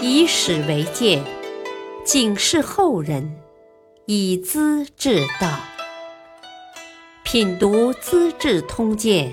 [0.00, 1.24] 以史为鉴，
[2.04, 3.40] 警示后人，
[4.06, 5.58] 以资治道。
[7.24, 9.32] 品读《资治通鉴》，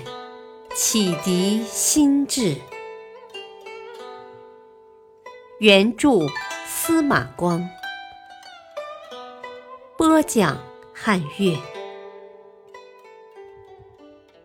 [0.74, 2.56] 启迪心智。
[5.60, 6.26] 原著
[6.66, 7.68] 司马光，
[9.96, 10.60] 播讲
[10.92, 11.56] 汉乐。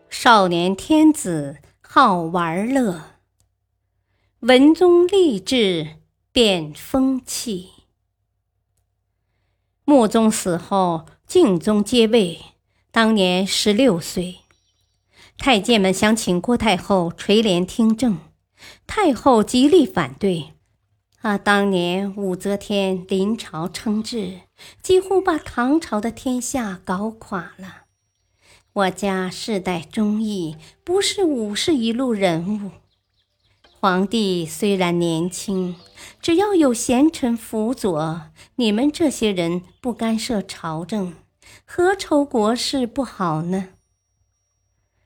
[0.10, 3.02] 少年天子好玩乐，
[4.42, 5.96] 文宗立志
[6.34, 7.72] 变风气。
[9.84, 12.40] 穆宗死后，敬宗接位，
[12.90, 14.38] 当年十六岁。
[15.38, 18.18] 太监们想请郭太后垂帘听政，
[18.88, 20.54] 太后极力反对。
[21.22, 24.42] 啊，当年武则天临朝称制，
[24.82, 27.84] 几乎把唐朝的天下搞垮了。
[28.74, 32.72] 我家世代忠义，不是武士一路人物。
[33.84, 35.76] 皇帝虽然年轻，
[36.22, 38.22] 只要有贤臣辅佐，
[38.58, 41.16] 你们这些人不干涉朝政，
[41.66, 43.70] 何愁国事不好呢？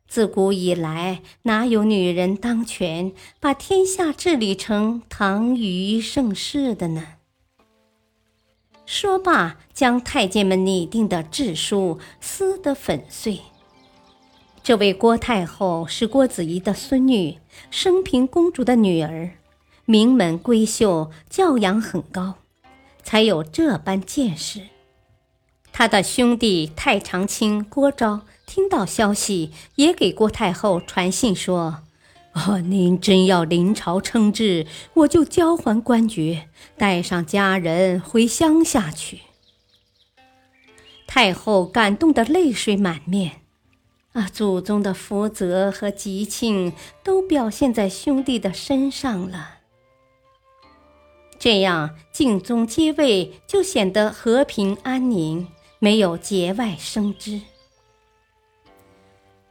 [0.09, 7.13] 自古以来，哪有女人当权，把天下治理成唐虞盛世的呢？
[8.85, 13.39] 说罢，将太监们拟定的制书撕得粉碎。
[14.65, 17.37] 这位郭太后是郭子仪的孙女，
[17.69, 19.35] 升平公主的女儿，
[19.85, 22.37] 名门闺秀，教养很高，
[23.03, 24.61] 才有这般见识。
[25.71, 28.21] 他的兄弟太常卿郭昭。
[28.47, 31.83] 听到消息，也给郭太后传信说
[32.33, 39.21] ：“哦，您真要临朝称制，我就交还官爵，带上家人回乡下去。”
[41.05, 43.41] 太后感动得泪水满面，
[44.15, 46.71] 啊，祖宗的福泽和吉庆
[47.03, 49.57] 都表现在兄弟的身上了。
[51.37, 55.49] 这样，敬宗接位就显得和平安宁，
[55.79, 57.41] 没有节外生枝。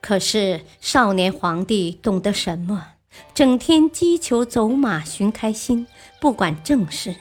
[0.01, 2.87] 可是少年皇帝懂得什么？
[3.35, 5.87] 整天击球走马寻开心，
[6.23, 7.15] 不管正事。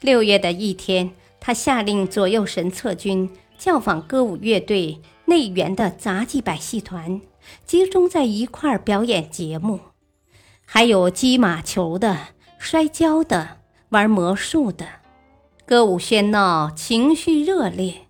[0.00, 5.00] 六月的一天，他下令左右神策军教坊歌舞乐队、
[5.32, 7.22] 内园的杂技百戏团
[7.64, 9.80] 集中在一块表演节目，
[10.66, 12.18] 还有击马球的、
[12.58, 13.56] 摔跤的、
[13.88, 14.86] 玩魔术的，
[15.64, 18.08] 歌舞喧闹，情绪热烈。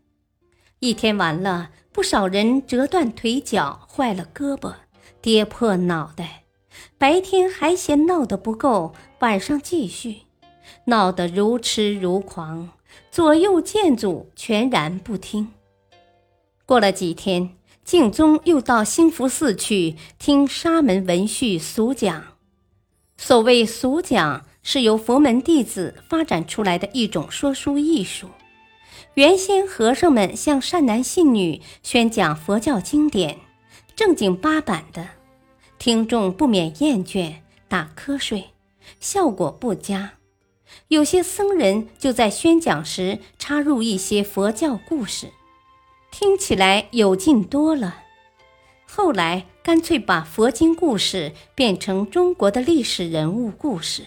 [0.81, 1.71] 一天完了。
[1.93, 4.73] 不少人折断腿脚，坏了胳膊，
[5.21, 6.45] 跌破脑袋。
[6.97, 10.23] 白天还嫌闹得不够，晚上继续，
[10.87, 12.71] 闹得如痴如狂，
[13.11, 15.53] 左右剑阻，全然不听。
[16.65, 22.25] 过了几天，敬宗又到兴福寺去听沙门文序俗讲。
[23.17, 28.29] 所谓俗讲，是由佛门弟子发展出来的一种说书艺术。
[29.15, 33.39] 原先和尚们向善男信女宣讲佛教经典，
[33.95, 35.07] 正经八板的，
[35.79, 37.35] 听众不免厌倦，
[37.69, 38.51] 打瞌睡，
[39.01, 40.13] 效果不佳。
[40.89, 45.29] 有些僧人就在宣讲时插入一些佛教故事，
[46.13, 47.97] 听起来有劲多了。
[48.87, 54.05] 后来干脆把佛经故事变成中国的历史人物故事，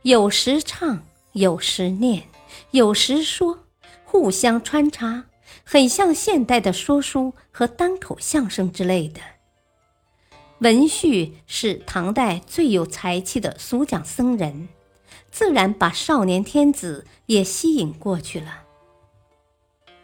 [0.00, 2.24] 有时唱，有时念，
[2.72, 3.60] 有时说。
[4.04, 5.24] 互相穿插，
[5.64, 9.20] 很像现代的说书和单口相声之类的。
[10.58, 14.68] 文旭是唐代最有才气的俗讲僧人，
[15.30, 18.61] 自然把少年天子也吸引过去了。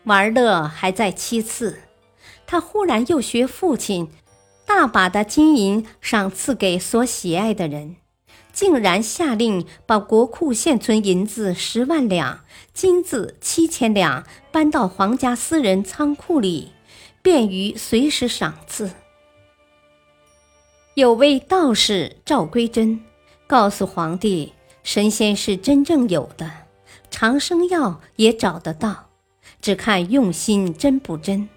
[0.09, 1.83] 玩乐还在其次，
[2.47, 4.09] 他忽然又学父亲，
[4.65, 7.97] 大把的金银赏赐给所喜爱的人。
[8.51, 12.41] 竟然下令把国库现存银子十万两、
[12.73, 16.73] 金子七千两搬到皇家私人仓库里，
[17.23, 18.91] 便于随时赏赐。
[20.95, 23.01] 有位道士赵归真
[23.47, 26.51] 告诉皇帝，神仙是真正有的，
[27.11, 29.08] 长生药也找得到，
[29.61, 31.49] 只看用心真不真。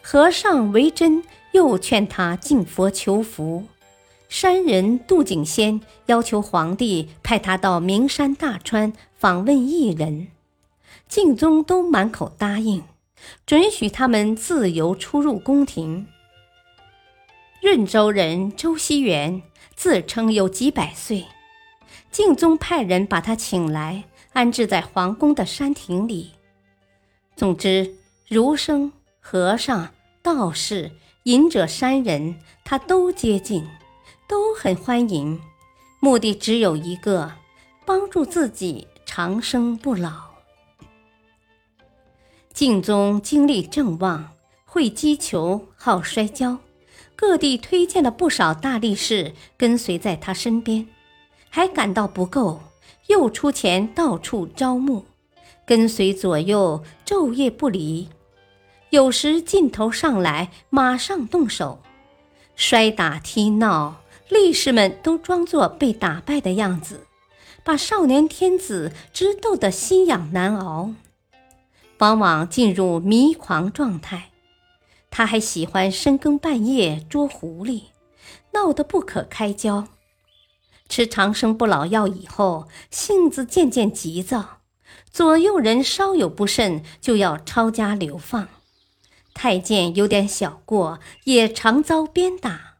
[0.00, 1.22] 和尚为真
[1.52, 3.64] 又劝他敬佛求福。
[4.28, 10.28] 山人杜景仙要求皇帝派他到名山大川访问异人，
[11.06, 12.82] 敬宗都满口答应，
[13.44, 16.06] 准许他们自由出入宫廷。
[17.60, 19.42] 润州人周希元
[19.76, 21.26] 自称有几百岁，
[22.10, 26.32] 敬宗派人把他请来，安置在皇宫的山亭里。
[27.36, 27.94] 总之，
[28.28, 29.88] 儒生、和尚、
[30.22, 30.92] 道士、
[31.24, 33.66] 隐者山人，他都接近。
[34.28, 35.38] 都很欢迎，
[36.00, 37.32] 目的只有一个，
[37.84, 40.30] 帮助自己长生不老。
[42.54, 44.32] 敬宗精力正旺，
[44.64, 46.56] 会击球，好摔跤，
[47.14, 50.88] 各地推荐了不少大力士跟随在他身边，
[51.50, 52.62] 还感到不够，
[53.08, 55.04] 又出钱到处招募，
[55.72, 58.10] 跟随左右，昼夜不离。
[58.90, 61.80] 有时劲头上来，马上动手，
[62.54, 67.06] 摔打踢闹，力士们都装作被打败的样子，
[67.64, 70.92] 把少年天子直逗得心痒难熬。
[72.00, 74.28] 往往进入迷狂状态，
[75.10, 77.84] 他还喜欢深更半夜捉狐狸，
[78.52, 79.88] 闹得不可开交。
[80.90, 84.58] 吃长生不老药以后，性子渐渐急躁，
[85.12, 88.48] 左右人稍有不慎就要抄家流放。
[89.34, 92.78] 太监有点小过，也常遭鞭打，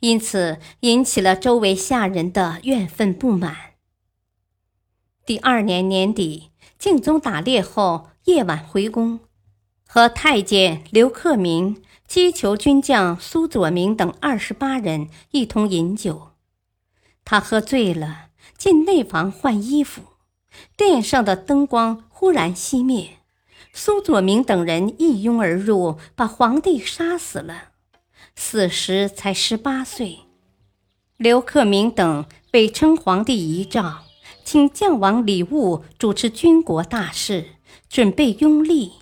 [0.00, 3.56] 因此引起了周围下人的怨愤不满。
[5.24, 8.08] 第二年年底，敬宗打猎后。
[8.26, 9.18] 夜晚回宫，
[9.84, 16.28] 和太监刘克明、击球军将苏佐明等二十八人一同饮酒。
[17.24, 20.02] 他喝醉了，进内房换衣服，
[20.76, 23.18] 殿上的灯光忽然熄灭，
[23.72, 27.70] 苏佐明等人一拥而入，把皇帝杀死了。
[28.34, 30.20] 死时才十八岁。
[31.16, 34.00] 刘克明等被称皇帝遗诏，
[34.44, 37.46] 请将王李务主持军国大事。
[37.88, 38.92] 准备拥立。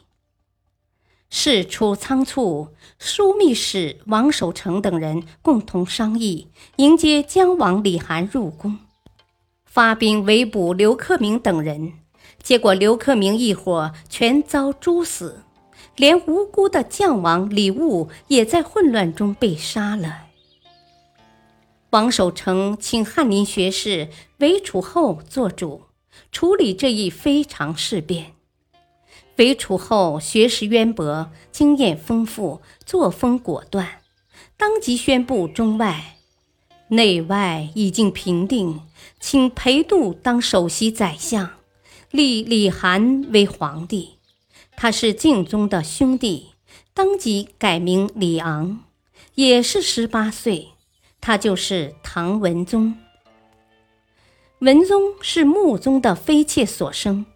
[1.28, 8.78] 事出仓促，枢密使王守成等人共同商议，迎接江王李涵入宫，
[9.70, 11.92] 发兵围捕刘克明等人。
[12.42, 15.44] 结果刘克明一伙全遭诛死，
[15.94, 20.24] 连无辜的将王李务也在混乱中被杀了。
[21.90, 24.08] 王守成请翰林学士
[24.38, 25.82] 韦楚后做主，
[26.32, 28.32] 处理这一非常事变。
[29.36, 34.00] 韦楚后学识渊博，经验丰富，作风果断，
[34.56, 36.16] 当即宣布中外
[36.88, 38.80] 内外已经平定，
[39.20, 41.50] 请裴度当首席宰相，
[42.10, 44.16] 立李涵为皇帝。
[44.76, 46.52] 他是敬宗的兄弟，
[46.94, 48.80] 当即改名李昂，
[49.34, 50.68] 也是十八岁。
[51.20, 52.96] 他就是唐文宗。
[54.60, 57.26] 文宗是穆宗的妃妾所生。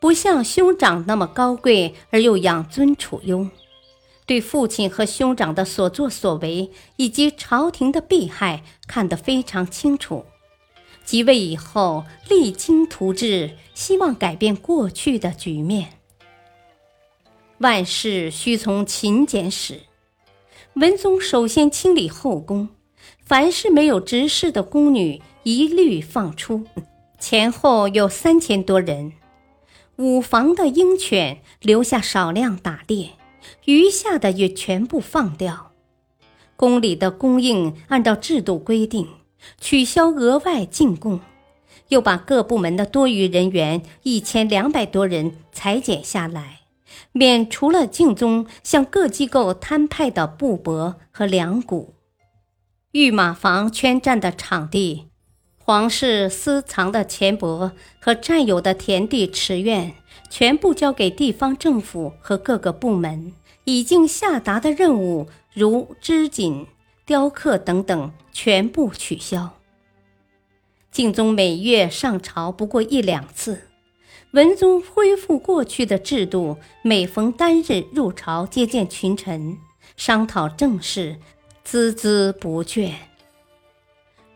[0.00, 3.46] 不像兄长那么高贵，而又养尊处优，
[4.24, 10.24] 对父亲和兄长的所作所为以及朝廷的弊害看得非常清楚。
[11.10, 15.98] 即位以后，励精图治，希望改变过去的局面。
[17.58, 19.80] 万事需从勤俭始。
[20.74, 22.68] 文宗首先清理后宫，
[23.24, 26.64] 凡是没有执事的宫女一律放出，
[27.18, 29.12] 前后有三千多人。
[29.96, 33.14] 五房的鹰犬留下少量打猎，
[33.64, 35.72] 余下的也全部放掉。
[36.54, 39.08] 宫里的供应按照制度规定，
[39.60, 41.20] 取消额外进贡，
[41.88, 46.60] 又把各部门的多余人员一千两百多人裁减下来，
[47.12, 51.94] 免除了敬宗向各机构摊派的布帛和粮谷，
[52.92, 55.06] 御马房圈占的场地。
[55.58, 57.70] 皇室私藏的钱帛
[58.00, 59.94] 和占有的田地池苑，
[60.28, 63.32] 全部交给地方政府和各个部门。
[63.64, 66.66] 已经下达的任务，如织锦、
[67.10, 69.58] 雕刻等等，全部取消。
[70.92, 73.62] 敬宗每月上朝不过一两次，
[74.30, 79.58] 文宗恢复过去的制度，每逢单日入朝接见群臣，
[79.96, 81.16] 商讨政事，
[81.66, 82.92] 孜孜不倦。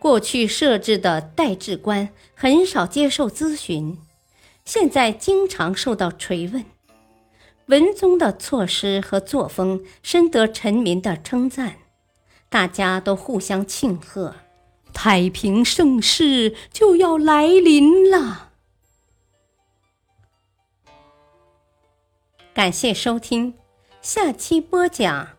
[0.00, 3.97] 过去设置的代治官很少接受咨询，
[4.64, 6.64] 现在经常受到垂问。
[7.66, 11.76] 文宗的措施和作风深得臣民的称赞，
[12.54, 14.37] 大家都互相庆贺，
[14.92, 18.52] 太平盛世就要来临了。
[22.54, 23.54] 感谢收听，
[24.00, 25.30] 下期播讲：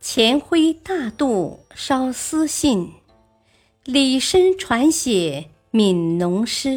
[0.00, 2.94] 钱徽大度烧私信。
[3.84, 6.68] 李绅传写《悯农诗》，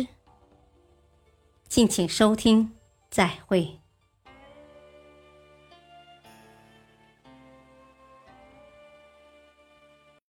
[1.68, 2.72] 敬请收听，
[3.10, 3.80] 再会。